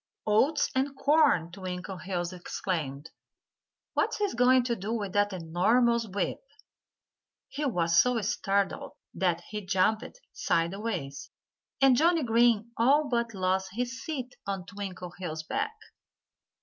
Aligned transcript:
"Oats 0.25 0.71
and 0.73 0.95
corn!" 0.97 1.51
Twinkleheels 1.51 2.33
exclaimed. 2.33 3.11
"What's 3.93 4.17
he 4.17 4.33
going 4.33 4.63
to 4.63 4.75
do 4.75 4.91
with 4.93 5.13
that 5.13 5.31
enormous 5.31 6.07
whip?" 6.07 6.43
He 7.49 7.65
was 7.65 8.01
so 8.01 8.19
startled 8.23 8.93
that 9.13 9.41
he 9.49 9.63
jumped 9.63 10.19
sideways, 10.33 11.29
and 11.79 11.95
Johnnie 11.95 12.23
Green 12.23 12.71
all 12.77 13.09
but 13.09 13.35
lost 13.35 13.69
his 13.73 14.01
seat 14.03 14.35
on 14.47 14.65
Twinkleheels' 14.65 15.43
back. 15.47 15.77